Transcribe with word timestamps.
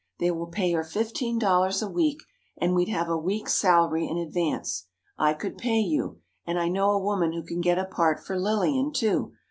They 0.17 0.31
will 0.31 0.47
pay 0.47 0.71
her 0.71 0.83
fifteen 0.83 1.37
dollars 1.37 1.83
a 1.83 1.87
week, 1.87 2.23
and 2.59 2.73
we'd 2.73 2.89
have 2.89 3.07
a 3.07 3.15
week's 3.15 3.53
salary 3.53 4.07
in 4.07 4.17
advance. 4.17 4.87
I 5.19 5.35
could 5.35 5.59
pay 5.59 5.77
you; 5.77 6.21
and 6.43 6.59
I 6.59 6.69
know 6.69 6.89
a 6.89 6.99
woman 6.99 7.33
who 7.33 7.43
can 7.43 7.61
get 7.61 7.77
a 7.77 7.85
part 7.85 8.19
for 8.19 8.35
Lillian, 8.39 8.93
too. 8.93 9.33